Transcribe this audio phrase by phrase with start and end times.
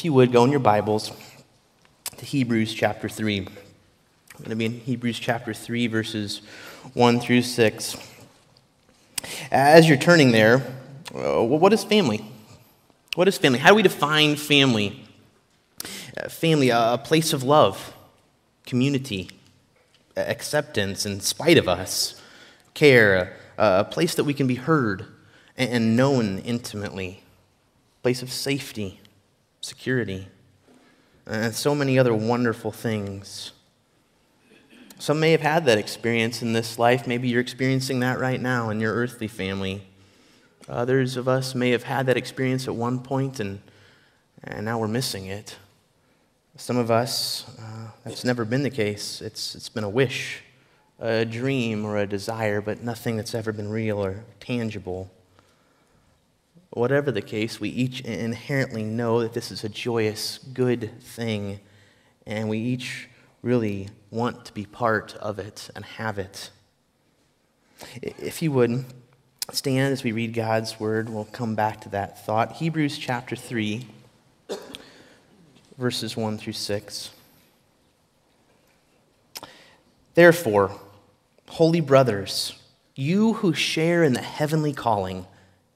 [0.00, 1.12] if you would, go in your Bibles
[2.16, 3.40] to Hebrews chapter 3.
[3.40, 3.44] I'm
[4.38, 6.40] going to be in Hebrews chapter 3, verses
[6.94, 7.96] 1 through 6.
[9.52, 10.62] As you're turning there,
[11.14, 12.24] uh, what is family?
[13.14, 13.58] What is family?
[13.58, 15.04] How do we define family?
[16.16, 17.94] Uh, family, a place of love,
[18.64, 19.28] community,
[20.16, 22.18] acceptance in spite of us,
[22.72, 25.04] care, a place that we can be heard
[25.58, 27.22] and known intimately,
[28.02, 28.98] place of safety,
[29.60, 30.28] security,
[31.26, 33.52] and so many other wonderful things.
[34.98, 37.06] Some may have had that experience in this life.
[37.06, 39.82] Maybe you're experiencing that right now in your earthly family.
[40.68, 43.60] Others of us may have had that experience at one point and,
[44.44, 45.56] and now we're missing it.
[46.56, 49.22] Some of us, uh, that's never been the case.
[49.22, 50.42] It's, it's been a wish,
[50.98, 55.10] a dream, or a desire, but nothing that's ever been real or tangible.
[56.70, 61.58] Whatever the case, we each inherently know that this is a joyous, good thing,
[62.26, 63.08] and we each
[63.42, 66.50] really want to be part of it and have it.
[68.02, 68.84] If you would,
[69.50, 71.08] stand as we read God's word.
[71.08, 72.52] We'll come back to that thought.
[72.52, 73.86] Hebrews chapter 3,
[75.76, 77.10] verses 1 through 6.
[80.14, 80.78] Therefore,
[81.48, 82.54] holy brothers,
[82.94, 85.26] you who share in the heavenly calling,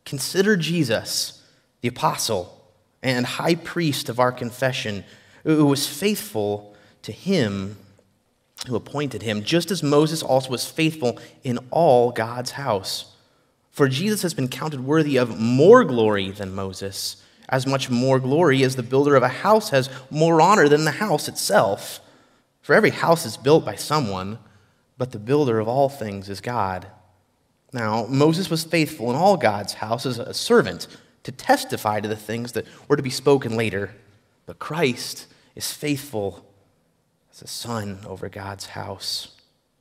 [0.04, 1.42] Consider Jesus,
[1.80, 5.04] the apostle and high priest of our confession,
[5.44, 7.76] who was faithful to him
[8.66, 13.14] who appointed him, just as Moses also was faithful in all God's house.
[13.70, 18.62] For Jesus has been counted worthy of more glory than Moses, as much more glory
[18.62, 22.00] as the builder of a house has more honor than the house itself.
[22.62, 24.38] For every house is built by someone,
[24.96, 26.86] but the builder of all things is God.
[27.74, 30.86] Now, Moses was faithful in all God's house as a servant
[31.24, 33.90] to testify to the things that were to be spoken later.
[34.46, 35.26] But Christ
[35.56, 36.46] is faithful
[37.32, 39.34] as a son over God's house.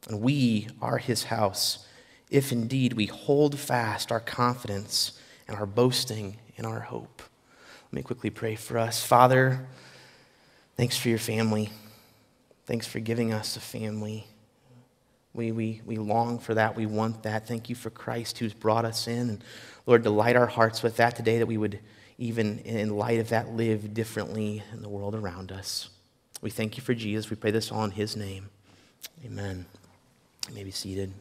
[0.10, 1.86] And we are his house,
[2.32, 7.22] if indeed we hold fast our confidence and our boasting in our hope.
[7.86, 9.06] Let me quickly pray for us.
[9.06, 9.68] Father,
[10.78, 11.70] thanks for your family.
[12.66, 14.26] Thanks for giving us a family.
[15.34, 16.76] We, we, we long for that.
[16.76, 17.48] We want that.
[17.48, 19.30] Thank you for Christ who's brought us in.
[19.30, 19.44] And
[19.86, 21.80] Lord, delight our hearts with that today that we would,
[22.18, 25.90] even in light of that, live differently in the world around us.
[26.42, 27.30] We thank you for Jesus.
[27.30, 28.50] We pray this all in his name.
[29.26, 29.66] Amen.
[30.50, 31.12] You may be seated.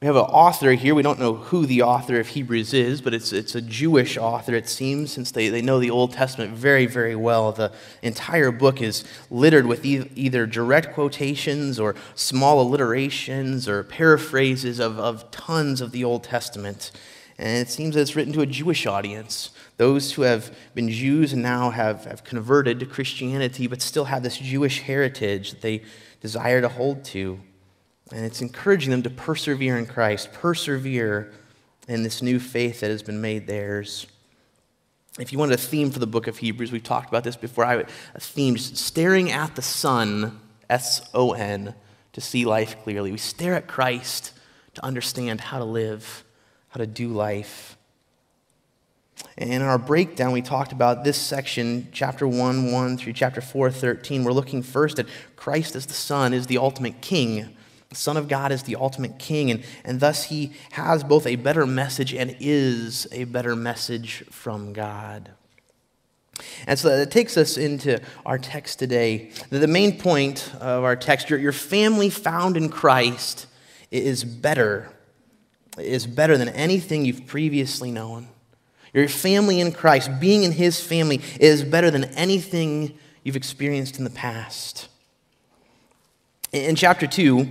[0.00, 0.94] We have an author here.
[0.94, 4.54] We don't know who the author of Hebrews is, but it's, it's a Jewish author,
[4.54, 7.50] it seems, since they, they know the Old Testament very, very well.
[7.50, 7.72] The
[8.02, 15.00] entire book is littered with e- either direct quotations or small alliterations or paraphrases of,
[15.00, 16.92] of tons of the Old Testament.
[17.36, 21.32] And it seems that it's written to a Jewish audience, those who have been Jews
[21.32, 25.82] and now have, have converted to Christianity, but still have this Jewish heritage that they
[26.20, 27.40] desire to hold to.
[28.12, 31.32] And it's encouraging them to persevere in Christ, persevere
[31.88, 34.06] in this new faith that has been made theirs.
[35.18, 37.64] If you wanted a theme for the book of Hebrews, we've talked about this before.
[37.64, 41.74] I would, a theme just staring at the sun, S O N,
[42.12, 43.10] to see life clearly.
[43.10, 44.32] We stare at Christ
[44.74, 46.24] to understand how to live,
[46.68, 47.76] how to do life.
[49.36, 53.70] And in our breakdown, we talked about this section, chapter 1, 1 through chapter 4,
[53.70, 54.22] 13.
[54.22, 57.56] We're looking first at Christ as the Son, is the ultimate King
[57.88, 61.36] the Son of God is the ultimate king, and, and thus he has both a
[61.36, 65.30] better message and is a better message from God.
[66.66, 69.30] And so that takes us into our text today.
[69.50, 73.46] The main point of our text your, your family found in Christ
[73.90, 74.92] is better,
[75.78, 78.28] is better than anything you've previously known.
[78.92, 84.04] Your family in Christ, being in his family, is better than anything you've experienced in
[84.04, 84.88] the past.
[86.52, 87.46] In chapter 2,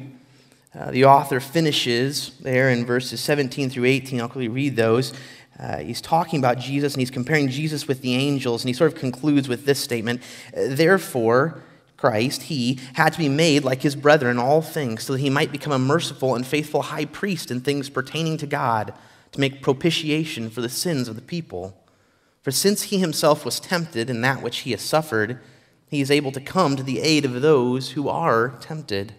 [0.78, 4.22] uh, the author finishes there in verses 17 through 18.
[4.22, 5.12] I'll quickly read those.
[5.60, 8.94] Uh, he's talking about Jesus and he's comparing Jesus with the angels, and he sort
[8.94, 10.22] of concludes with this statement
[10.54, 11.64] Therefore,
[11.98, 15.32] Christ, he had to be made like his brethren in all things, so that he
[15.32, 18.94] might become a merciful and faithful high priest in things pertaining to God,
[19.32, 21.76] to make propitiation for the sins of the people.
[22.44, 25.40] For since he himself was tempted in that which he has suffered,
[25.90, 29.16] he is able to come to the aid of those who are tempted.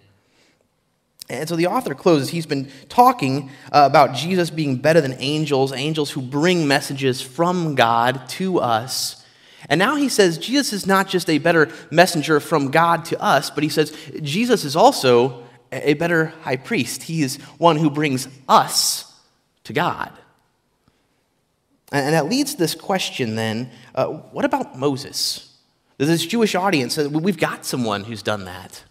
[1.31, 2.31] And so the author closes.
[2.31, 7.75] He's been talking uh, about Jesus being better than angels, angels who bring messages from
[7.75, 9.25] God to us.
[9.69, 13.51] And now he says Jesus is not just a better messenger from God to us,
[13.51, 17.03] but he says Jesus is also a better high priest.
[17.03, 19.13] He is one who brings us
[19.65, 20.13] to God.
[21.93, 25.45] And that leads to this question then uh, what about Moses?
[25.99, 28.85] This Jewish audience, we've got someone who's done that.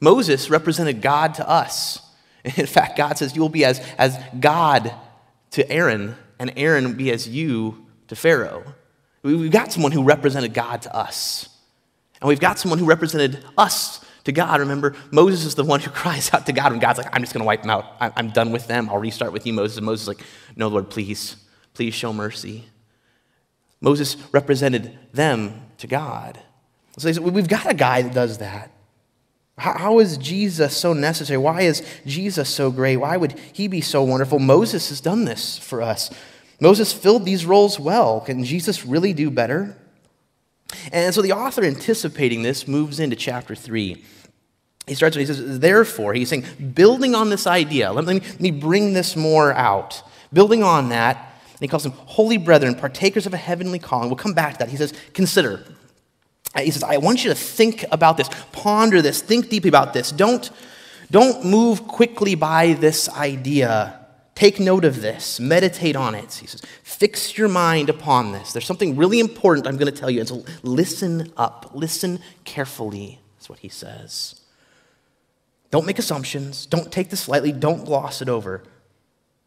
[0.00, 2.00] Moses represented God to us.
[2.44, 4.94] In fact, God says, You will be as, as God
[5.52, 8.74] to Aaron, and Aaron will be as you to Pharaoh.
[9.22, 11.48] We've got someone who represented God to us.
[12.20, 14.60] And we've got someone who represented us to God.
[14.60, 17.32] Remember, Moses is the one who cries out to God when God's like, I'm just
[17.32, 17.84] going to wipe them out.
[18.00, 18.88] I'm done with them.
[18.88, 19.78] I'll restart with you, Moses.
[19.78, 21.36] And Moses is like, No, Lord, please,
[21.74, 22.68] please show mercy.
[23.80, 26.40] Moses represented them to God.
[26.98, 28.72] So we've got a guy that does that.
[29.58, 31.36] How is Jesus so necessary?
[31.36, 32.96] Why is Jesus so great?
[32.96, 34.38] Why would he be so wonderful?
[34.38, 36.10] Moses has done this for us.
[36.60, 38.20] Moses filled these roles well.
[38.20, 39.76] Can Jesus really do better?
[40.92, 44.02] And so the author, anticipating this, moves into chapter 3.
[44.86, 46.44] He starts, with, he says, therefore, he's saying,
[46.74, 50.02] building on this idea, let me, let me bring this more out.
[50.32, 54.08] Building on that, and he calls them holy brethren, partakers of a heavenly calling.
[54.08, 54.68] We'll come back to that.
[54.68, 55.64] He says, consider.
[56.56, 60.10] He says, I want you to think about this, ponder this, think deeply about this.
[60.10, 60.50] Don't,
[61.10, 63.94] don't move quickly by this idea.
[64.34, 66.34] Take note of this, meditate on it.
[66.34, 68.52] He says, fix your mind upon this.
[68.52, 70.20] There's something really important I'm going to tell you.
[70.20, 74.40] And so listen up, listen carefully, is what he says.
[75.70, 78.62] Don't make assumptions, don't take this lightly, don't gloss it over.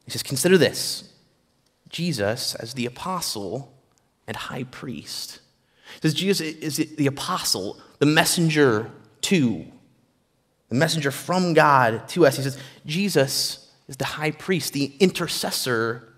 [0.05, 1.09] He says, consider this
[1.89, 3.73] Jesus as the apostle
[4.27, 5.39] and high priest.
[6.01, 8.91] Says, Jesus is the apostle, the messenger
[9.21, 9.65] to,
[10.69, 12.37] the messenger from God to us.
[12.37, 16.13] He says, Jesus is the high priest, the intercessor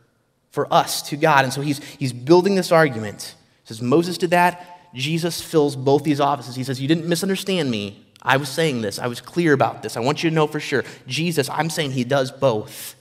[0.51, 1.43] for us to God.
[1.43, 3.35] And so he's, he's building this argument.
[3.63, 4.91] He says, Moses did that.
[4.93, 6.55] Jesus fills both these offices.
[6.55, 8.05] He says, You didn't misunderstand me.
[8.21, 8.99] I was saying this.
[8.99, 9.97] I was clear about this.
[9.97, 10.83] I want you to know for sure.
[11.07, 12.95] Jesus, I'm saying he does both.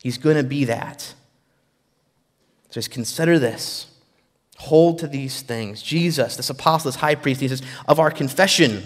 [0.00, 1.02] He's going to be that.
[1.02, 1.14] So
[2.74, 3.87] Just consider this.
[4.58, 5.82] Hold to these things.
[5.82, 8.82] Jesus, this apostle, this high priest, he says, of our confession.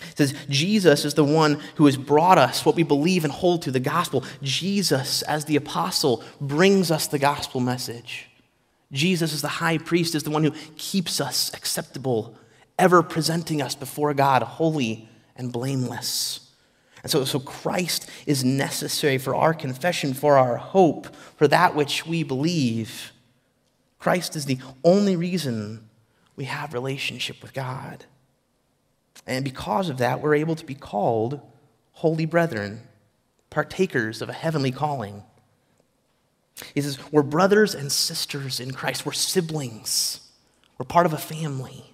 [0.00, 3.62] It says, Jesus is the one who has brought us what we believe and hold
[3.62, 4.24] to the gospel.
[4.40, 8.28] Jesus, as the apostle, brings us the gospel message.
[8.92, 12.36] Jesus, as the high priest, is the one who keeps us acceptable,
[12.78, 16.48] ever presenting us before God holy and blameless.
[17.02, 22.06] And so, so Christ is necessary for our confession, for our hope, for that which
[22.06, 23.12] we believe.
[23.98, 25.88] Christ is the only reason
[26.36, 28.04] we have relationship with God.
[29.26, 31.40] And because of that, we're able to be called
[31.92, 32.82] holy brethren,
[33.50, 35.24] partakers of a heavenly calling.
[36.74, 39.04] He says, We're brothers and sisters in Christ.
[39.04, 40.20] We're siblings.
[40.78, 41.84] We're part of a family.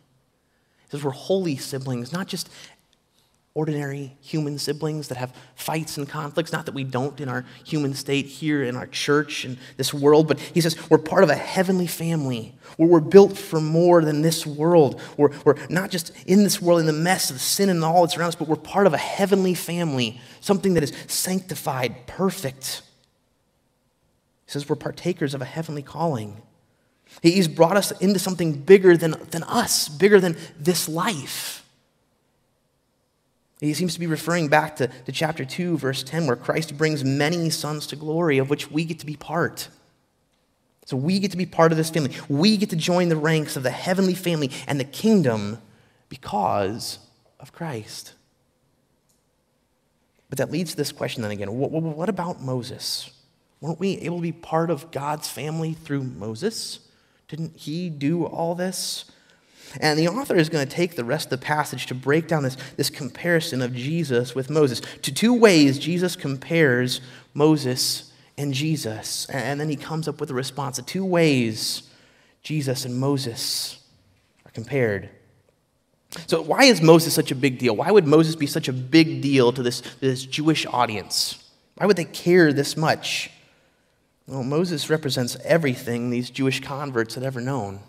[0.84, 2.50] He says, We're holy siblings, not just
[3.54, 6.52] ordinary human siblings that have fights and conflicts.
[6.52, 10.26] Not that we don't in our human state here in our church and this world,
[10.26, 14.22] but he says we're part of a heavenly family where we're built for more than
[14.22, 15.00] this world.
[15.16, 18.16] We're, we're not just in this world in the mess of sin and all that's
[18.16, 22.82] around us, but we're part of a heavenly family, something that is sanctified, perfect.
[24.46, 26.42] He says we're partakers of a heavenly calling.
[27.22, 31.63] He's brought us into something bigger than, than us, bigger than this life.
[33.64, 37.04] He seems to be referring back to, to chapter 2, verse 10, where Christ brings
[37.04, 39.68] many sons to glory, of which we get to be part.
[40.86, 42.14] So we get to be part of this family.
[42.28, 45.58] We get to join the ranks of the heavenly family and the kingdom
[46.08, 46.98] because
[47.40, 48.12] of Christ.
[50.28, 53.10] But that leads to this question then again what, what about Moses?
[53.60, 56.80] Weren't we able to be part of God's family through Moses?
[57.28, 59.06] Didn't he do all this?
[59.80, 62.42] And the author is going to take the rest of the passage to break down
[62.42, 64.80] this, this comparison of Jesus with Moses.
[65.02, 67.00] To two ways Jesus compares
[67.32, 69.26] Moses and Jesus.
[69.26, 70.76] And then he comes up with a response.
[70.76, 71.90] The two ways
[72.42, 73.78] Jesus and Moses
[74.44, 75.10] are compared.
[76.26, 77.74] So, why is Moses such a big deal?
[77.74, 81.42] Why would Moses be such a big deal to this, this Jewish audience?
[81.76, 83.30] Why would they care this much?
[84.26, 87.80] Well, Moses represents everything these Jewish converts had ever known.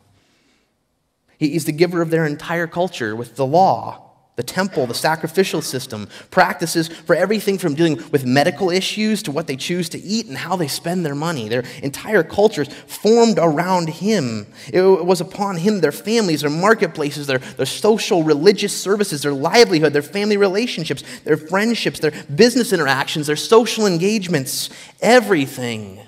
[1.38, 4.02] He's the giver of their entire culture with the law,
[4.36, 9.48] the temple, the sacrificial system, practices for everything from dealing with medical issues to what
[9.48, 11.48] they choose to eat and how they spend their money.
[11.48, 14.48] Their entire cultures formed around him.
[14.74, 19.94] It was upon him, their families, their marketplaces, their, their social, religious services, their livelihood,
[19.94, 24.70] their family relationships, their friendships, their business interactions, their social engagements.
[25.02, 26.02] Everything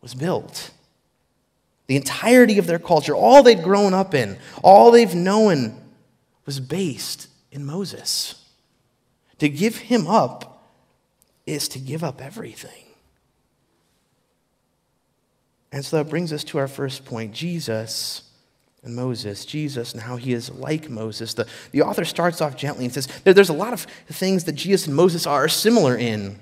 [0.00, 0.70] was built
[1.86, 5.80] the entirety of their culture, all they'd grown up in, all they've known
[6.44, 8.42] was based in Moses.
[9.38, 10.72] To give him up
[11.46, 12.84] is to give up everything.
[15.72, 18.22] And so that brings us to our first point Jesus
[18.82, 21.34] and Moses, Jesus and how he is like Moses.
[21.34, 24.52] The, the author starts off gently and says there, there's a lot of things that
[24.52, 26.38] Jesus and Moses are similar in.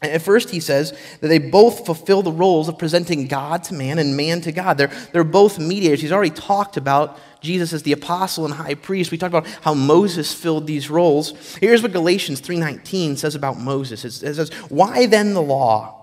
[0.00, 3.98] At first, he says that they both fulfill the roles of presenting God to man
[3.98, 4.78] and man to God.
[4.78, 6.00] They're, they're both mediators.
[6.00, 9.10] He's already talked about Jesus as the apostle and high priest.
[9.10, 11.56] We talked about how Moses filled these roles.
[11.56, 14.04] Here's what Galatians 3.19 says about Moses.
[14.04, 15.96] It says, Why then the law?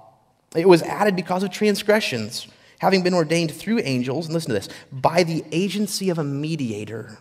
[0.56, 2.48] It was added because of transgressions,
[2.80, 7.18] having been ordained through angels, and listen to this, by the agency of a mediator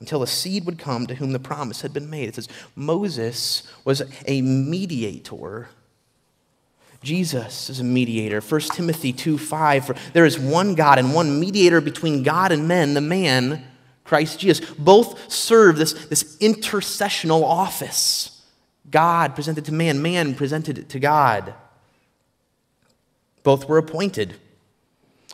[0.00, 2.28] until a seed would come to whom the promise had been made.
[2.28, 5.68] It says, Moses was a mediator
[7.06, 8.40] Jesus is a mediator.
[8.40, 12.66] 1 Timothy 2 5, for there is one God and one mediator between God and
[12.66, 13.64] men, the man,
[14.02, 14.58] Christ Jesus.
[14.74, 18.44] Both serve this, this intercessional office.
[18.90, 21.54] God presented to man, man presented to God.
[23.44, 24.34] Both were appointed.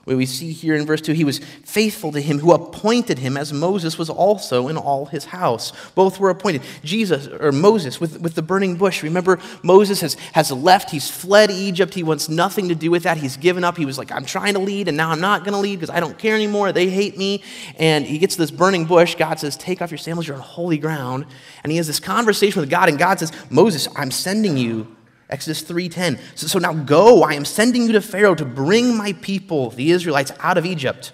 [0.05, 3.53] We see here in verse 2, he was faithful to him who appointed him, as
[3.53, 5.73] Moses was also in all his house.
[5.95, 6.63] Both were appointed.
[6.83, 9.05] Jesus, or Moses, with, with the burning bush.
[9.05, 10.91] Remember, Moses has, has left.
[10.91, 11.95] He's fled Egypt.
[11.95, 13.17] He wants nothing to do with that.
[13.17, 13.77] He's given up.
[13.77, 15.95] He was like, I'm trying to lead, and now I'm not going to lead because
[15.95, 16.73] I don't care anymore.
[16.73, 17.45] They hate me.
[17.79, 19.15] And he gets this burning bush.
[19.15, 20.27] God says, Take off your sandals.
[20.27, 21.27] You're on holy ground.
[21.63, 24.97] And he has this conversation with God, and God says, Moses, I'm sending you
[25.33, 26.21] Exodus 3:10.
[26.35, 29.91] So, so now go, I am sending you to Pharaoh to bring my people, the
[29.91, 31.13] Israelites, out of Egypt.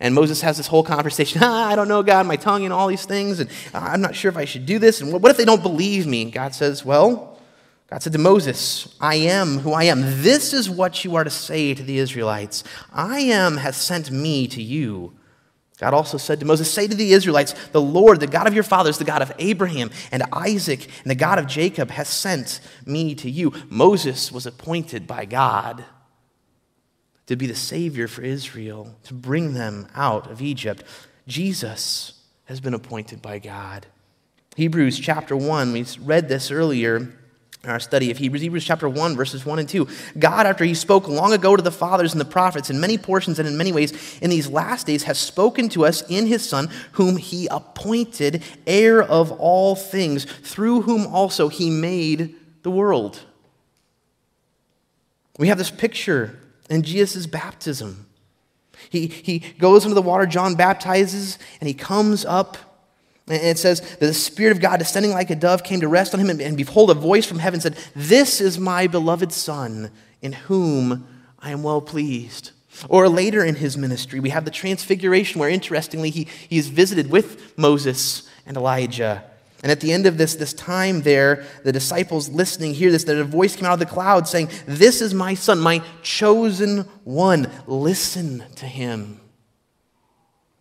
[0.00, 1.40] And Moses has this whole conversation.
[1.44, 4.30] Ah, I don't know, God, my tongue and all these things, and I'm not sure
[4.30, 5.00] if I should do this.
[5.00, 6.30] And what if they don't believe me?
[6.30, 7.38] God says, Well,
[7.88, 10.00] God said to Moses, I am who I am.
[10.22, 14.48] This is what you are to say to the Israelites I am has sent me
[14.48, 15.12] to you.
[15.82, 18.62] God also said to Moses, Say to the Israelites, The Lord, the God of your
[18.62, 23.16] fathers, the God of Abraham and Isaac, and the God of Jacob, has sent me
[23.16, 23.52] to you.
[23.68, 25.84] Moses was appointed by God
[27.26, 30.84] to be the Savior for Israel, to bring them out of Egypt.
[31.26, 32.12] Jesus
[32.44, 33.86] has been appointed by God.
[34.54, 37.12] Hebrews chapter 1, we read this earlier
[37.64, 39.86] our study of Hebrews, Hebrews chapter 1, verses 1 and 2.
[40.18, 43.38] God, after he spoke long ago to the fathers and the prophets in many portions
[43.38, 46.68] and in many ways, in these last days has spoken to us in his Son,
[46.92, 53.20] whom he appointed heir of all things, through whom also he made the world.
[55.38, 58.06] We have this picture in Jesus' baptism.
[58.90, 62.56] He, he goes into the water, John baptizes, and he comes up
[63.28, 66.20] it says that the Spirit of God, descending like a dove, came to rest on
[66.20, 71.06] him, and behold, a voice from heaven said, This is my beloved Son, in whom
[71.38, 72.50] I am well pleased.
[72.88, 77.10] Or later in his ministry, we have the transfiguration, where interestingly, he, he is visited
[77.10, 79.24] with Moses and Elijah.
[79.62, 83.16] And at the end of this, this time there, the disciples listening hear this, that
[83.16, 87.48] a voice came out of the cloud saying, This is my son, my chosen one.
[87.68, 89.20] Listen to him.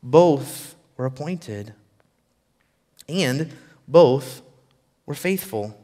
[0.03, 1.73] Both were appointed
[3.07, 3.51] and
[3.87, 4.41] both
[5.05, 5.77] were faithful.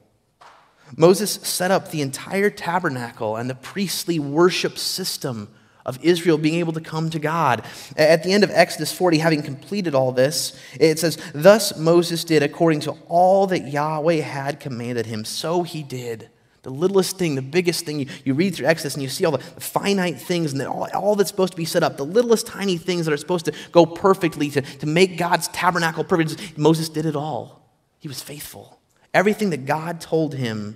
[0.96, 5.50] Moses set up the entire tabernacle and the priestly worship system
[5.86, 7.66] of Israel being able to come to God.
[7.96, 12.44] At the end of Exodus 40, having completed all this, it says, Thus Moses did
[12.44, 15.24] according to all that Yahweh had commanded him.
[15.24, 16.30] So he did.
[16.68, 19.32] The littlest thing, the biggest thing, you, you read through Exodus and you see all
[19.32, 22.46] the, the finite things and all, all that's supposed to be set up, the littlest
[22.46, 26.58] tiny things that are supposed to go perfectly to, to make God's tabernacle perfect.
[26.58, 27.72] Moses did it all.
[28.00, 28.82] He was faithful.
[29.14, 30.76] Everything that God told him,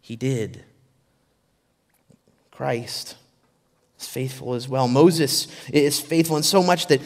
[0.00, 0.62] he did.
[2.52, 3.16] Christ
[3.98, 4.86] is faithful as well.
[4.86, 7.00] Moses is faithful in so much that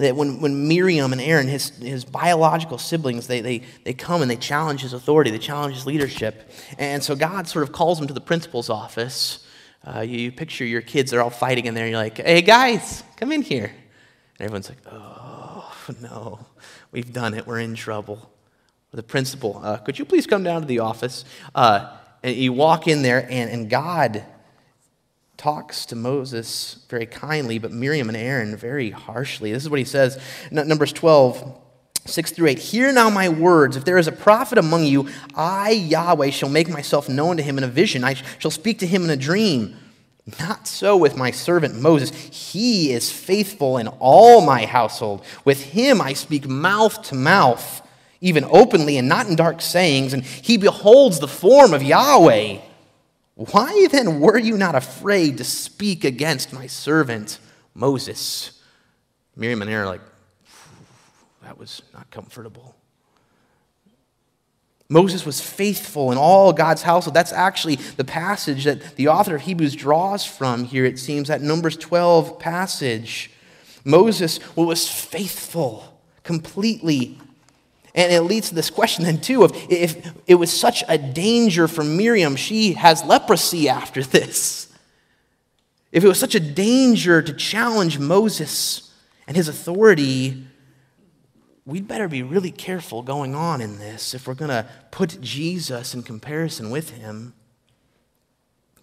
[0.00, 4.30] that when, when Miriam and Aaron, his, his biological siblings, they, they, they come and
[4.30, 6.50] they challenge his authority, they challenge his leadership.
[6.78, 9.46] And so God sort of calls them to the principal's office.
[9.84, 12.42] Uh, you, you, picture your kids, they're all fighting in there, and you're like, hey,
[12.42, 13.72] guys, come in here.
[14.38, 16.38] And everyone's like, oh, no,
[16.92, 18.30] we've done it, we're in trouble.
[18.92, 21.24] The principal, uh, could you please come down to the office?
[21.54, 24.24] Uh, and you walk in there, and, and God
[25.40, 29.50] talks to Moses very kindly, but Miriam and Aaron very harshly.
[29.52, 30.20] This is what he says,
[30.50, 31.58] Numbers 12,
[32.04, 32.58] 6 through 8.
[32.58, 33.74] Hear now my words.
[33.74, 37.56] If there is a prophet among you, I, Yahweh, shall make myself known to him
[37.56, 38.04] in a vision.
[38.04, 39.78] I shall speak to him in a dream.
[40.38, 42.10] Not so with my servant Moses.
[42.10, 45.24] He is faithful in all my household.
[45.46, 47.80] With him I speak mouth to mouth,
[48.20, 52.58] even openly and not in dark sayings, and he beholds the form of Yahweh.
[53.40, 57.38] Why then were you not afraid to speak against my servant
[57.72, 58.60] Moses?
[59.34, 60.02] Miriam and Aaron are like,
[61.42, 62.76] that was not comfortable.
[64.90, 67.14] Moses was faithful in all God's household.
[67.14, 71.40] That's actually the passage that the author of Hebrews draws from here, it seems, that
[71.40, 73.30] Numbers 12 passage.
[73.86, 77.18] Moses was faithful completely.
[77.94, 81.66] And it leads to this question then, too, of if it was such a danger
[81.66, 84.72] for Miriam, she has leprosy after this.
[85.92, 88.92] If it was such a danger to challenge Moses
[89.26, 90.46] and his authority,
[91.66, 95.94] we'd better be really careful going on in this if we're going to put Jesus
[95.94, 97.34] in comparison with him.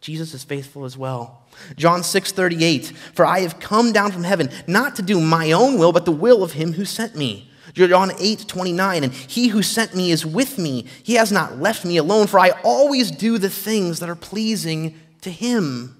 [0.01, 1.43] Jesus is faithful as well.
[1.75, 5.77] John 6 38, for I have come down from heaven not to do my own
[5.77, 7.49] will, but the will of him who sent me.
[7.85, 10.85] John 8 29, and he who sent me is with me.
[11.03, 14.95] He has not left me alone, for I always do the things that are pleasing
[15.21, 15.95] to him.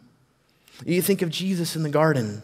[0.86, 2.42] You think of Jesus in the garden.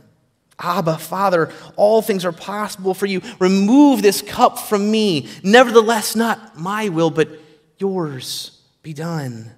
[0.60, 3.22] Abba, Father, all things are possible for you.
[3.40, 5.28] Remove this cup from me.
[5.44, 7.30] Nevertheless, not my will, but
[7.78, 9.52] yours be done.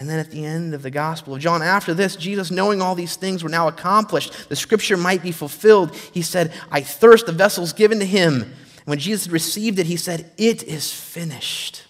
[0.00, 2.94] And then at the end of the Gospel of John, after this, Jesus, knowing all
[2.94, 7.32] these things were now accomplished, the scripture might be fulfilled, he said, I thirst, the
[7.32, 8.54] vessel's given to him.
[8.86, 11.84] When Jesus received it, he said, It is finished.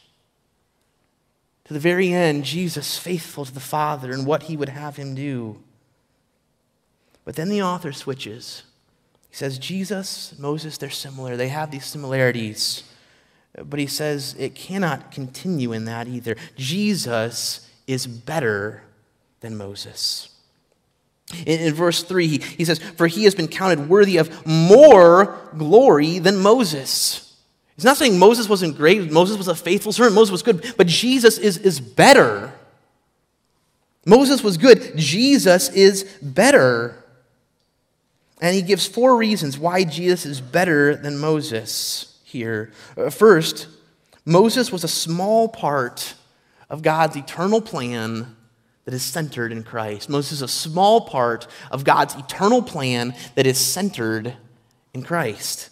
[1.67, 5.15] To the very end, Jesus, faithful to the Father and what he would have him
[5.15, 5.63] do.
[7.25, 8.65] But then the author switches.
[9.29, 11.37] He says, Jesus, Moses, they're similar.
[11.37, 12.83] They have these similarities.
[13.57, 16.35] But he says it cannot continue in that either.
[16.57, 18.83] Jesus is better
[19.41, 20.29] than Moses.
[21.47, 25.39] In, in, verse 3, he, he says, For he has been counted worthy of more
[25.57, 27.37] glory than Moses.
[27.77, 30.87] He's not saying Moses wasn't great, Moses was a faithful servant, Moses was good, but
[30.87, 32.53] Jesus is, is better.
[34.05, 36.97] Moses was good, Jesus is better.
[38.41, 42.73] And he gives four reasons why Jesus is better than Moses here.
[42.97, 43.69] Uh, first,
[44.25, 46.15] Moses was a small part
[46.71, 48.37] of God's eternal plan
[48.85, 50.09] that is centered in Christ.
[50.09, 54.35] Moses is a small part of God's eternal plan that is centered
[54.95, 55.71] in Christ.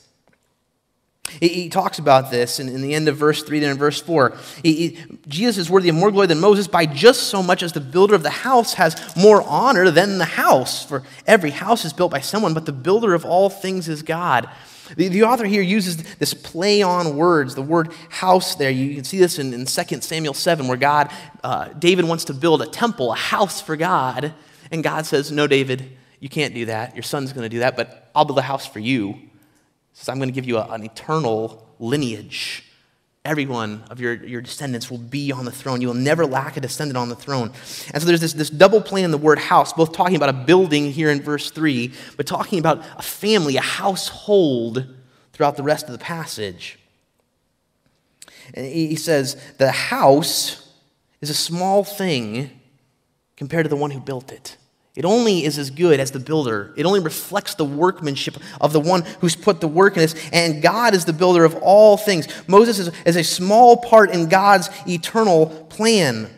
[1.40, 4.36] He, talks about this in, in, the end of verse 3, then in verse 4.
[4.62, 7.72] He, he, Jesus is worthy of more glory than Moses by just so much as
[7.72, 10.86] the builder of the house has more honor than the house.
[10.86, 14.48] For every house is built by someone, but the builder of all things is God.
[14.96, 18.70] The, the author here uses this play on words, the word house there.
[18.70, 21.10] You can see this in, in 2 Samuel 7, where God,
[21.44, 24.34] uh, David wants to build a temple, a house for God.
[24.70, 26.94] And God says, No, David, you can't do that.
[26.94, 29.18] Your son's going to do that, but I'll build a house for you.
[29.92, 32.64] Says, I'm going to give you a, an eternal lineage.
[33.24, 35.80] Everyone of your, your descendants will be on the throne.
[35.80, 37.52] You will never lack a descendant on the throne.
[37.92, 40.32] And so there's this, this double play in the word house, both talking about a
[40.32, 44.86] building here in verse 3, but talking about a family, a household
[45.32, 46.78] throughout the rest of the passage.
[48.54, 50.72] And he says, the house
[51.20, 52.50] is a small thing
[53.36, 54.56] compared to the one who built it.
[54.98, 56.72] It only is as good as the builder.
[56.74, 60.16] It only reflects the workmanship of the one who's put the work in this.
[60.32, 62.26] And God is the builder of all things.
[62.48, 66.28] Moses is, is a small part in God's eternal plan.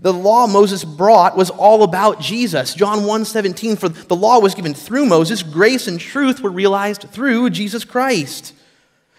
[0.00, 2.72] The law Moses brought was all about Jesus.
[2.72, 7.50] John 1:17 for the law was given through Moses, grace and truth were realized through
[7.50, 8.54] Jesus Christ.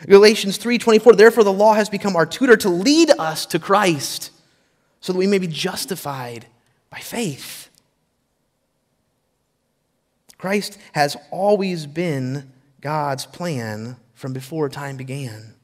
[0.08, 4.32] Galatians 3:24 Therefore the law has become our tutor to lead us to Christ
[5.02, 6.48] so that we may be justified
[6.90, 7.67] by faith.
[10.38, 15.56] Christ has always been God's plan from before time began.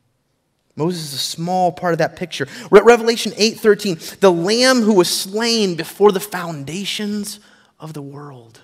[0.76, 2.48] Moses is a small part of that picture.
[2.72, 7.40] Re- Revelation 8:13, the lamb who was slain before the foundations
[7.80, 8.62] of the world.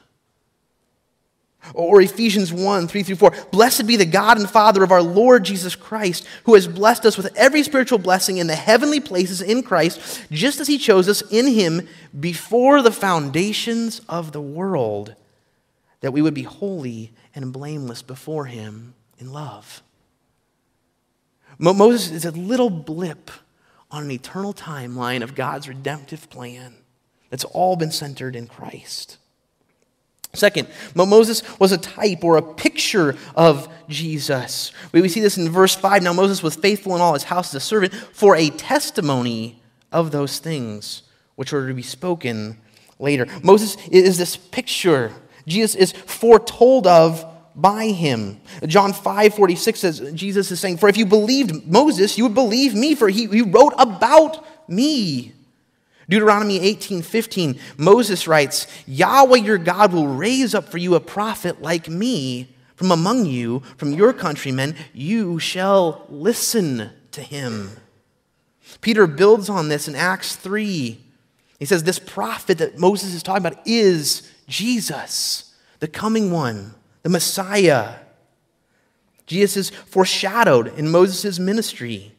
[1.75, 3.31] Or Ephesians 1 3 through 4.
[3.51, 7.17] Blessed be the God and Father of our Lord Jesus Christ, who has blessed us
[7.17, 11.21] with every spiritual blessing in the heavenly places in Christ, just as he chose us
[11.29, 15.15] in him before the foundations of the world
[16.01, 19.81] that we would be holy and blameless before him in love.
[21.57, 23.31] Moses is a little blip
[23.91, 26.75] on an eternal timeline of God's redemptive plan
[27.29, 29.17] that's all been centered in Christ.
[30.33, 34.71] Second, Moses was a type or a picture of Jesus.
[34.91, 36.03] We see this in verse 5.
[36.03, 39.59] Now, Moses was faithful in all his house as a servant for a testimony
[39.91, 41.01] of those things
[41.35, 42.59] which were to be spoken
[42.99, 43.25] later.
[43.41, 45.11] Moses is this picture
[45.49, 48.39] Jesus is foretold of by him.
[48.65, 52.73] John 5 46 says, Jesus is saying, For if you believed Moses, you would believe
[52.73, 55.33] me, for he, he wrote about me.
[56.07, 61.61] Deuteronomy 18 15, Moses writes, Yahweh your God will raise up for you a prophet
[61.61, 64.75] like me from among you, from your countrymen.
[64.93, 67.71] You shall listen to him.
[68.81, 70.99] Peter builds on this in Acts 3.
[71.59, 77.09] He says, This prophet that Moses is talking about is Jesus, the coming one, the
[77.09, 77.95] Messiah.
[79.25, 82.13] Jesus is foreshadowed in Moses' ministry.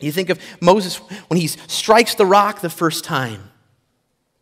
[0.00, 0.96] You think of Moses
[1.28, 3.50] when he strikes the rock the first time.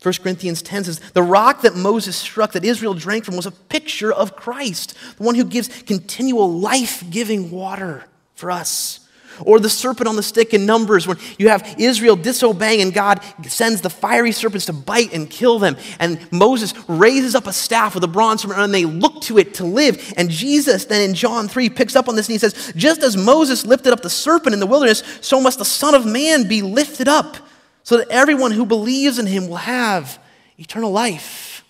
[0.03, 3.53] 1 Corinthians 10 says, The rock that Moses struck, that Israel drank from, was a
[3.53, 9.04] picture of Christ, the one who gives continual life giving water for us.
[9.41, 13.21] Or the serpent on the stick in Numbers, when you have Israel disobeying and God
[13.47, 15.77] sends the fiery serpents to bite and kill them.
[15.99, 19.55] And Moses raises up a staff with a bronze serpent and they look to it
[19.55, 20.13] to live.
[20.17, 23.17] And Jesus then in John 3 picks up on this and he says, Just as
[23.17, 26.63] Moses lifted up the serpent in the wilderness, so must the Son of Man be
[26.63, 27.37] lifted up,
[27.83, 30.19] so that everyone who believes in him will have
[30.59, 31.65] eternal life.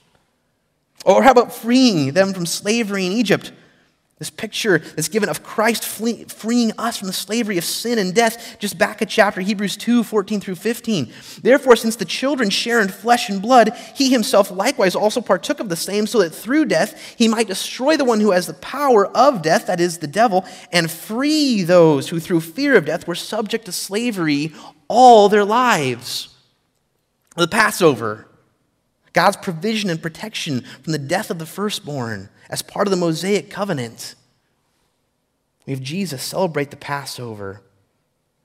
[1.05, 3.53] Or how about freeing them from slavery in Egypt?
[4.25, 8.57] This picture that's given of Christ freeing us from the slavery of sin and death,
[8.59, 11.13] just back at chapter Hebrews 2 14 through 15.
[11.43, 15.69] Therefore, since the children share in flesh and blood, he himself likewise also partook of
[15.69, 19.09] the same, so that through death he might destroy the one who has the power
[19.09, 23.15] of death, that is, the devil, and free those who through fear of death were
[23.15, 24.55] subject to slavery
[24.89, 26.31] all their lives.
[27.37, 28.27] The Passover,
[29.13, 33.51] God's provision and protection from the death of the firstborn as part of the Mosaic
[33.51, 34.15] covenant.
[35.67, 37.63] We have Jesus celebrate the Passover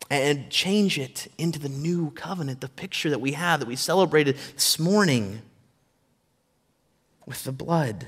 [0.10, 4.38] and change it into the new covenant, the picture that we have that we celebrated
[4.54, 5.42] this morning
[7.26, 8.08] with the blood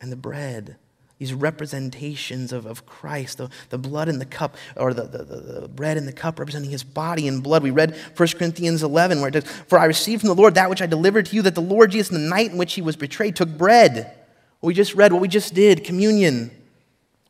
[0.00, 0.76] and the bread.
[1.18, 5.68] These representations of, of Christ, the, the blood in the cup, or the, the, the
[5.68, 7.62] bread in the cup representing his body and blood.
[7.62, 10.70] We read 1 Corinthians 11, where it says, For I received from the Lord that
[10.70, 12.80] which I delivered to you, that the Lord Jesus, in the night in which he
[12.80, 14.19] was betrayed, took bread.
[14.60, 16.50] What we just read, what we just did, communion.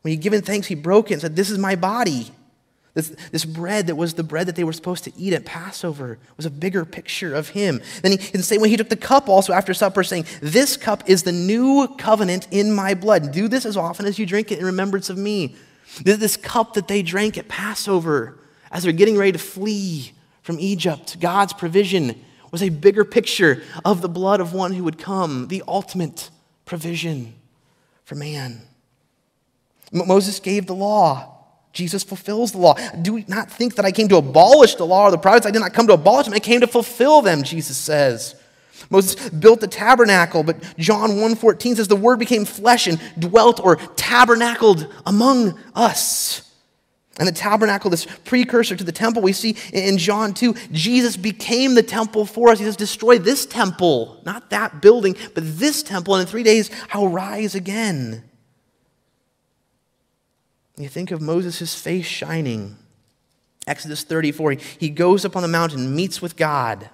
[0.01, 2.31] When he given thanks, he broke it and said, This is my body.
[2.93, 6.19] This, this bread that was the bread that they were supposed to eat at Passover
[6.35, 7.81] was a bigger picture of him.
[8.01, 10.75] Then he, in the same way, he took the cup also after supper, saying, This
[10.75, 13.31] cup is the new covenant in my blood.
[13.31, 15.55] Do this as often as you drink it in remembrance of me.
[16.03, 18.37] This cup that they drank at Passover
[18.71, 24.01] as they're getting ready to flee from Egypt, God's provision was a bigger picture of
[24.01, 26.29] the blood of one who would come, the ultimate
[26.71, 27.33] provision
[28.05, 28.61] for man.
[29.91, 31.35] Moses gave the law.
[31.73, 32.75] Jesus fulfills the law.
[33.01, 35.45] Do we not think that I came to abolish the law or the prophets.
[35.45, 36.33] I did not come to abolish them.
[36.33, 38.35] I came to fulfill them, Jesus says.
[38.89, 43.75] Moses built the tabernacle, but John 1:14 says the word became flesh and dwelt or
[43.97, 46.50] tabernacled among us.
[47.21, 51.75] And the tabernacle, this precursor to the temple, we see in John 2, Jesus became
[51.75, 52.57] the temple for us.
[52.57, 56.71] He says, Destroy this temple, not that building, but this temple, and in three days
[56.91, 58.23] I'll rise again.
[60.77, 62.75] You think of Moses' face shining.
[63.67, 66.89] Exodus 34, he goes up on the mountain, meets with God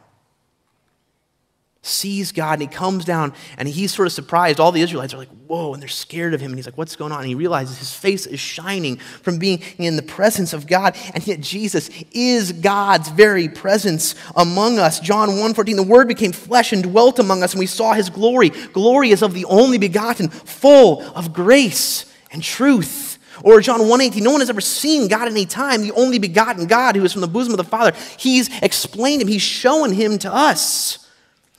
[1.87, 4.59] sees God and he comes down and he's sort of surprised.
[4.59, 6.51] All the Israelites are like, whoa, and they're scared of him.
[6.51, 7.19] And he's like, what's going on?
[7.19, 10.95] And he realizes his face is shining from being in the presence of God.
[11.13, 14.99] And yet Jesus is God's very presence among us.
[14.99, 18.49] John 1:14, the word became flesh and dwelt among us, and we saw his glory.
[18.49, 23.17] Glory is of the only begotten, full of grace and truth.
[23.43, 26.67] Or John 1:18, no one has ever seen God at any time, the only begotten
[26.67, 27.93] God who is from the bosom of the Father.
[28.17, 31.06] He's explained him, he's shown him to us.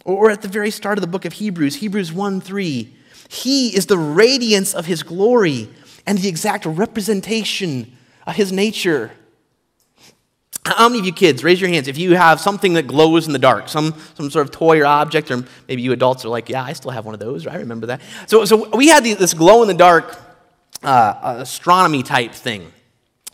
[0.09, 2.95] Or at the very start of the book of Hebrews, Hebrews 1 3,
[3.29, 5.69] He is the radiance of His glory
[6.07, 7.95] and the exact representation
[8.27, 9.11] of His nature.
[10.65, 13.35] How many of you kids, raise your hands if you have something that glows in
[13.35, 16.49] the dark, some, some sort of toy or object, or maybe you adults are like,
[16.49, 18.01] yeah, I still have one of those, I remember that.
[18.29, 20.19] So, so we had this glow in the dark
[20.83, 22.73] uh, astronomy type thing.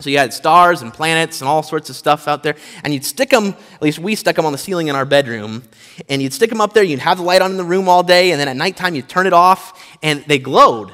[0.04, 3.06] So you had stars and planets and all sorts of stuff out there, and you'd
[3.06, 5.62] stick them, at least we stuck them on the ceiling in our bedroom,
[6.10, 8.02] and you'd stick them up there, you'd have the light on in the room all
[8.02, 10.92] day, and then at nighttime you'd turn it off, and they glowed.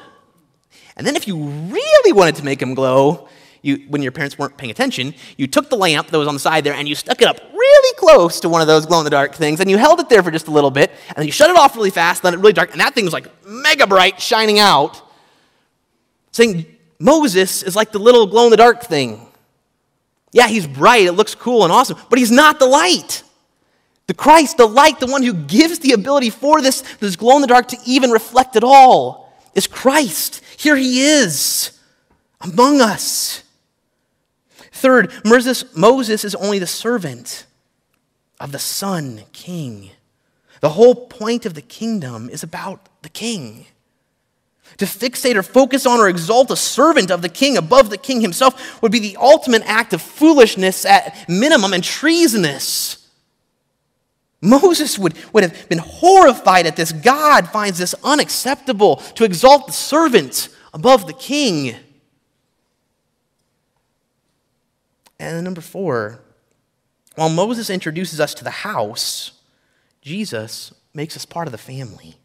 [0.95, 3.27] And then if you really wanted to make them glow,
[3.61, 6.39] you, when your parents weren't paying attention, you took the lamp that was on the
[6.39, 9.03] side there and you stuck it up really close to one of those glow in
[9.03, 11.25] the dark things, and you held it there for just a little bit, and then
[11.25, 13.27] you shut it off really fast, let it really dark, and that thing was like
[13.45, 15.01] mega bright, shining out,
[16.31, 16.65] saying,
[17.01, 19.27] Moses is like the little glow in the dark thing.
[20.31, 23.23] Yeah, he's bright, it looks cool and awesome, but he's not the light.
[24.07, 27.41] The Christ, the light, the one who gives the ability for this, this glow in
[27.41, 30.41] the dark to even reflect at all, is Christ.
[30.57, 31.77] Here he is
[32.39, 33.43] among us.
[34.71, 37.45] Third, Moses, is only the servant
[38.39, 39.91] of the Son King.
[40.59, 43.65] The whole point of the kingdom is about the King.
[44.77, 48.21] To fixate or focus on or exalt a servant of the king above the king
[48.21, 52.97] himself would be the ultimate act of foolishness at minimum and treasonous.
[54.41, 56.91] Moses would, would have been horrified at this.
[56.91, 61.75] God finds this unacceptable to exalt the servant above the king.
[65.19, 66.21] And number four,
[67.15, 69.33] while Moses introduces us to the house,
[70.01, 72.15] Jesus makes us part of the family.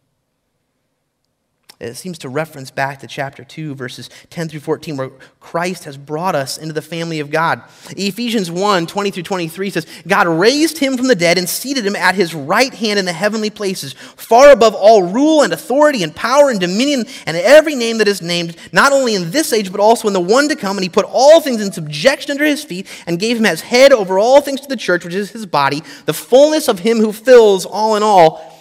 [1.78, 5.10] It seems to reference back to chapter 2, verses 10 through 14, where
[5.40, 7.60] Christ has brought us into the family of God.
[7.90, 11.94] Ephesians 1 20 through 23 says, God raised him from the dead and seated him
[11.94, 16.16] at his right hand in the heavenly places, far above all rule and authority and
[16.16, 19.80] power and dominion and every name that is named, not only in this age, but
[19.80, 20.78] also in the one to come.
[20.78, 23.92] And he put all things in subjection under his feet and gave him as head
[23.92, 27.12] over all things to the church, which is his body, the fullness of him who
[27.12, 28.55] fills all in all.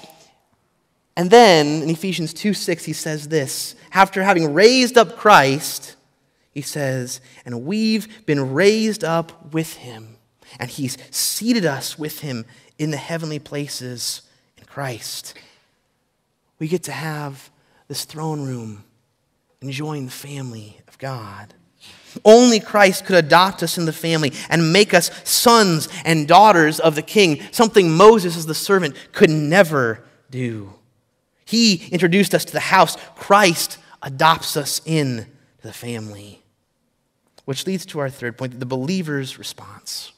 [1.17, 5.95] And then in Ephesians 2 6, he says this after having raised up Christ,
[6.51, 10.17] he says, and we've been raised up with him,
[10.59, 12.45] and he's seated us with him
[12.77, 14.21] in the heavenly places
[14.57, 15.33] in Christ.
[16.59, 17.49] We get to have
[17.87, 18.83] this throne room,
[19.61, 21.53] enjoying the family of God.
[22.23, 26.95] Only Christ could adopt us in the family and make us sons and daughters of
[26.95, 30.74] the king, something Moses, as the servant, could never do.
[31.45, 32.97] He introduced us to the house.
[33.15, 35.27] Christ adopts us in
[35.59, 36.41] to the family.
[37.45, 40.11] Which leads to our third point the believer's response.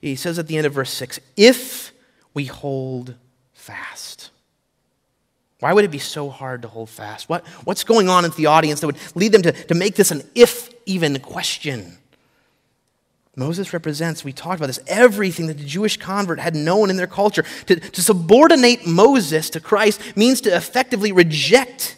[0.00, 1.92] He says at the end of verse 6 if
[2.34, 3.14] we hold
[3.52, 4.30] fast.
[5.60, 7.28] Why would it be so hard to hold fast?
[7.28, 10.10] What, what's going on in the audience that would lead them to, to make this
[10.10, 11.98] an if even question?
[13.38, 17.06] Moses represents, we talked about this, everything that the Jewish convert had known in their
[17.06, 17.44] culture.
[17.66, 21.96] To, to subordinate Moses to Christ means to effectively reject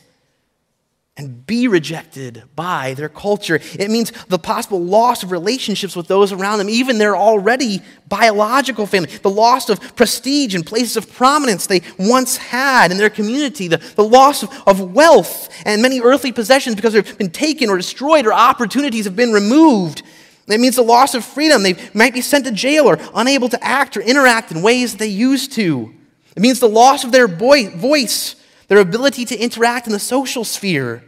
[1.16, 3.60] and be rejected by their culture.
[3.78, 8.86] It means the possible loss of relationships with those around them, even their already biological
[8.86, 13.68] family, the loss of prestige and places of prominence they once had in their community,
[13.68, 17.76] the, the loss of, of wealth and many earthly possessions because they've been taken or
[17.76, 20.02] destroyed or opportunities have been removed.
[20.48, 21.62] It means the loss of freedom.
[21.62, 25.06] They might be sent to jail or unable to act or interact in ways they
[25.06, 25.94] used to.
[26.36, 28.36] It means the loss of their voice,
[28.68, 31.04] their ability to interact in the social sphere.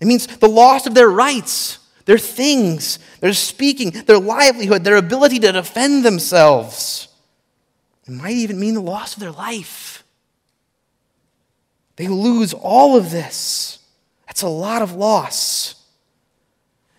[0.00, 5.38] It means the loss of their rights, their things, their speaking, their livelihood, their ability
[5.40, 7.08] to defend themselves.
[8.06, 10.04] It might even mean the loss of their life.
[11.96, 13.78] They lose all of this.
[14.26, 15.82] That's a lot of loss.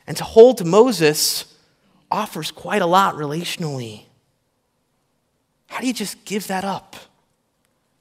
[0.08, 1.53] And to hold to Moses
[2.10, 4.04] offers quite a lot relationally.
[5.67, 6.96] How do you just give that up?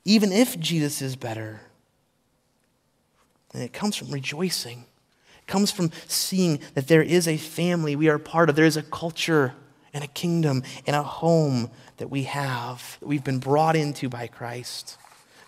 [0.05, 1.61] Even if Jesus is better.
[3.53, 4.85] And it comes from rejoicing.
[5.40, 8.57] It comes from seeing that there is a family we are part of.
[8.57, 9.55] There is a culture
[9.92, 14.27] and a kingdom and a home that we have, that we've been brought into by
[14.27, 14.99] Christ.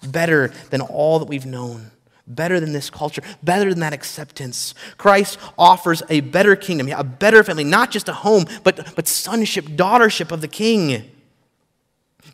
[0.03, 1.91] Better than all that we've known
[2.29, 4.75] better than this culture, better than that acceptance.
[4.97, 9.65] Christ offers a better kingdom, a better family, not just a home, but, but sonship,
[9.65, 11.11] daughtership of the king.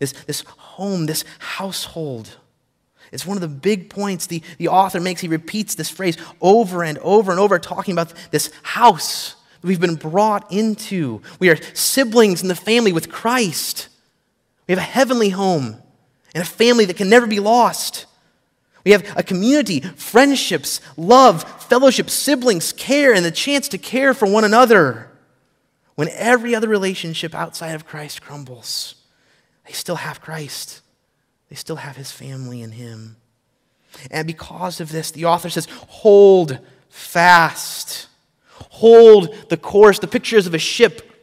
[0.01, 2.37] This, this home, this household.
[3.13, 5.21] It's one of the big points the, the author makes.
[5.21, 9.81] He repeats this phrase over and over and over, talking about this house that we've
[9.81, 11.23] been brought into.
[11.39, 13.89] We are siblings in the family with Christ.
[14.67, 15.77] We have a heavenly home
[16.35, 18.07] and a family that can never be lost.
[18.85, 24.27] We have a community, friendships, love, fellowship, siblings, care, and the chance to care for
[24.27, 25.11] one another.
[25.95, 28.97] When every other relationship outside of Christ crumbles,
[29.67, 30.83] they still have Christ.
[31.49, 33.17] They still have his family in him.
[34.11, 38.09] And because of this, the author says, hold fast.
[38.71, 39.99] Hold the course.
[39.99, 41.14] The pictures of a ship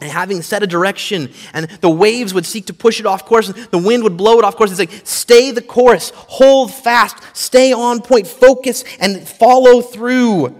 [0.00, 3.48] and having set a direction, and the waves would seek to push it off course,
[3.48, 4.70] and the wind would blow it off course.
[4.70, 10.56] It's like, stay the course, hold fast, stay on point, focus, and follow through.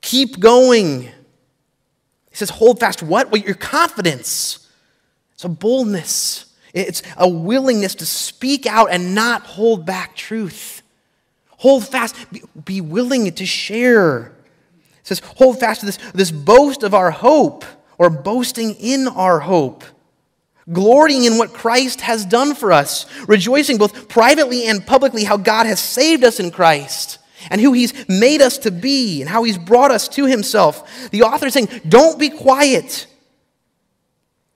[0.00, 1.02] Keep going.
[1.02, 3.30] He says, hold fast what?
[3.30, 4.68] Well, your confidence.
[5.34, 10.82] It's a boldness, it's a willingness to speak out and not hold back truth.
[11.58, 12.14] Hold fast,
[12.64, 14.32] be willing to share.
[15.00, 17.64] It says, hold fast to this, this boast of our hope
[18.02, 19.84] or boasting in our hope,
[20.72, 25.66] glorying in what Christ has done for us, rejoicing both privately and publicly how God
[25.66, 29.56] has saved us in Christ and who he's made us to be and how he's
[29.56, 31.10] brought us to himself.
[31.12, 33.06] The author is saying, Don't be quiet.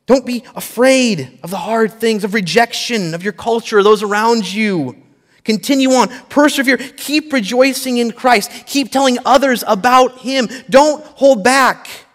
[0.07, 4.97] Don't be afraid of the hard things, of rejection, of your culture, those around you.
[5.45, 10.49] Continue on, persevere, keep rejoicing in Christ, keep telling others about Him.
[10.69, 12.06] Don't hold back.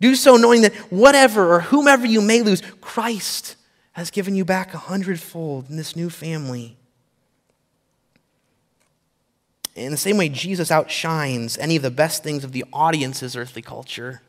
[0.00, 3.56] Do so knowing that whatever or whomever you may lose, Christ
[3.92, 6.76] has given you back a hundredfold in this new family.
[9.74, 13.62] In the same way, Jesus outshines any of the best things of the audience's earthly
[13.62, 14.22] culture.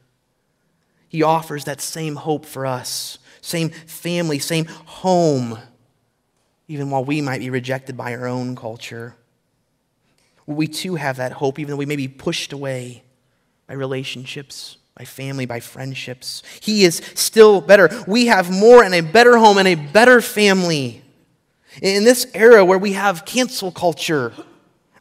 [1.07, 5.59] He offers that same hope for us, same family, same home
[6.69, 9.15] even while we might be rejected by our own culture.
[10.45, 13.03] We too have that hope, even though we may be pushed away
[13.67, 16.43] by relationships, by family, by friendships.
[16.59, 17.89] He is still better.
[18.07, 21.03] We have more and a better home and a better family.
[21.81, 24.33] In this era where we have cancel culture,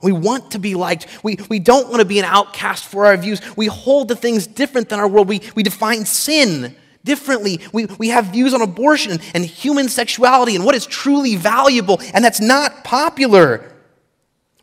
[0.01, 1.07] we want to be liked.
[1.25, 3.41] We, we don't want to be an outcast for our views.
[3.57, 5.29] We hold the things different than our world.
[5.29, 7.61] We, we define sin differently.
[7.73, 12.25] We, we have views on abortion and human sexuality and what is truly valuable, and
[12.25, 13.73] that's not popular.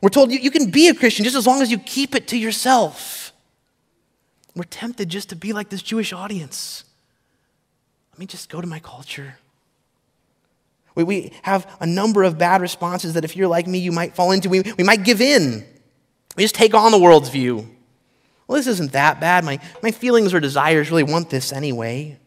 [0.01, 2.27] We're told you, you can be a Christian just as long as you keep it
[2.29, 3.24] to yourself.
[4.55, 6.83] We're tempted just to be like this Jewish audience.
[8.13, 9.37] Let me just go to my culture.
[10.95, 14.15] We, we have a number of bad responses that if you're like me, you might
[14.15, 14.49] fall into.
[14.49, 15.65] We, we might give in.
[16.37, 17.69] We just take on the world's view.
[18.47, 19.43] Well, this isn't that bad.
[19.43, 22.17] My, my feelings or desires really want this anyway.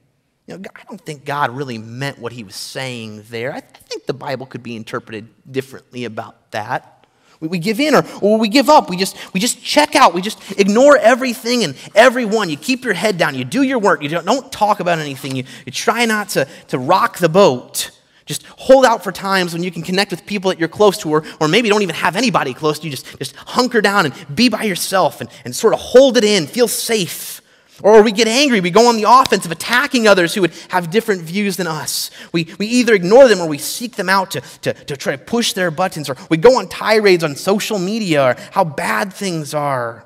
[0.46, 3.52] You know, I don't think God really meant what he was saying there.
[3.52, 6.97] I think the Bible could be interpreted differently about that.
[7.40, 8.90] We, give in or, or we give up.
[8.90, 10.12] We just, we just check out.
[10.12, 12.50] We just ignore everything and everyone.
[12.50, 13.36] You keep your head down.
[13.36, 14.02] You do your work.
[14.02, 15.36] You don't, don't talk about anything.
[15.36, 17.92] You, you try not to, to rock the boat.
[18.26, 21.10] Just hold out for times when you can connect with people that you're close to,
[21.10, 22.90] or, or maybe don't even have anybody close to you.
[22.90, 26.46] Just, just hunker down and be by yourself and, and sort of hold it in,
[26.46, 27.37] feel safe.
[27.82, 30.90] Or we get angry, we go on the offense of attacking others who would have
[30.90, 32.10] different views than us.
[32.32, 35.22] We, we either ignore them or we seek them out to, to, to try to
[35.22, 39.54] push their buttons, or we go on tirades on social media or how bad things
[39.54, 40.04] are.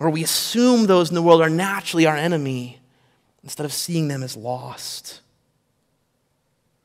[0.00, 2.80] Or we assume those in the world are naturally our enemy
[3.42, 5.20] instead of seeing them as lost.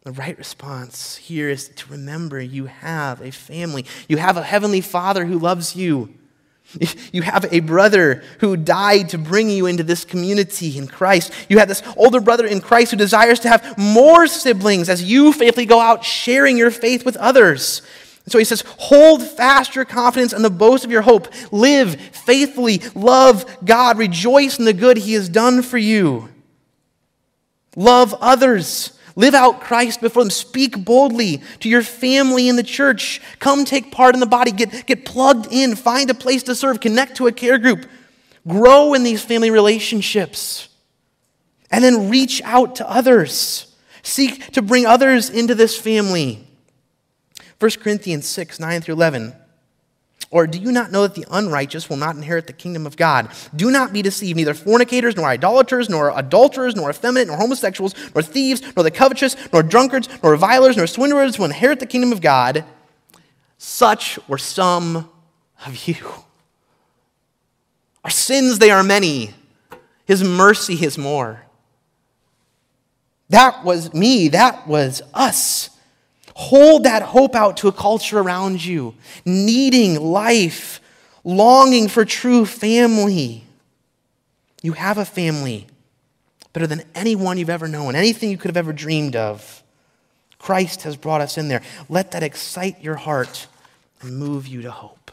[0.04, 3.86] The right response here is to remember you have a family.
[4.08, 6.14] You have a heavenly Father who loves you.
[7.12, 11.34] You have a brother who died to bring you into this community in Christ.
[11.50, 15.34] You have this older brother in Christ who desires to have more siblings as you
[15.34, 17.82] faithfully go out sharing your faith with others.
[18.28, 21.28] so he says, Hold fast your confidence and the boast of your hope.
[21.52, 26.30] Live faithfully, love God, rejoice in the good he has done for you.
[27.76, 28.98] Love others.
[29.16, 30.30] Live out Christ before them.
[30.30, 33.22] Speak boldly to your family in the church.
[33.40, 34.52] Come take part in the body.
[34.52, 35.76] Get, get plugged in.
[35.76, 36.80] Find a place to serve.
[36.80, 37.88] Connect to a care group.
[38.48, 40.70] Grow in these family relationships.
[41.70, 43.76] And then reach out to others.
[44.04, 46.48] Seek to bring others into this family.
[47.60, 49.36] 1 Corinthians 6 9 through 11.
[50.32, 53.30] Or do you not know that the unrighteous will not inherit the kingdom of God?
[53.54, 54.38] Do not be deceived.
[54.38, 59.36] Neither fornicators, nor idolaters, nor adulterers, nor effeminate, nor homosexuals, nor thieves, nor the covetous,
[59.52, 62.64] nor drunkards, nor revilers, nor swindlers will inherit the kingdom of God.
[63.58, 65.10] Such were some
[65.66, 65.98] of you.
[68.06, 69.34] Our sins, they are many.
[70.06, 71.46] His mercy is more.
[73.30, 74.30] That was me.
[74.30, 75.71] That was us.
[76.36, 80.80] Hold that hope out to a culture around you, needing life,
[81.24, 83.46] longing for true family.
[84.62, 85.68] You have a family
[86.54, 89.64] better than anyone you've ever known, anything you could have ever dreamed of.
[90.38, 91.62] Christ has brought us in there.
[91.88, 93.48] Let that excite your heart
[94.02, 95.12] and move you to hope.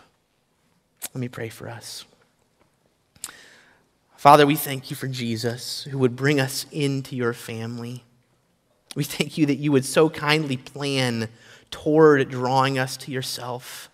[1.15, 2.05] Let me pray for us.
[4.17, 8.03] Father, we thank you for Jesus who would bring us into your family.
[8.99, 11.29] We thank you that you would so kindly plan
[11.71, 13.89] toward drawing us to yourself.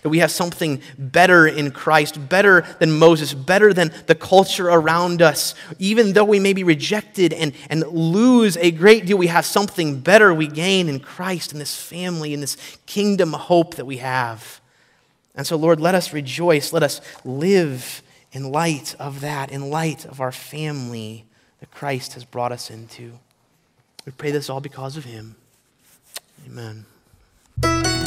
[0.00, 5.20] That we have something better in Christ, better than Moses, better than the culture around
[5.20, 5.54] us.
[5.78, 10.00] Even though we may be rejected and, and lose a great deal, we have something
[10.00, 14.62] better we gain in Christ, in this family, in this kingdom hope that we have.
[15.34, 16.72] And so, Lord, let us rejoice.
[16.72, 18.00] Let us live
[18.32, 21.26] in light of that, in light of our family
[21.60, 23.18] that Christ has brought us into.
[24.06, 25.34] We pray this all because of him.
[26.46, 28.05] Amen.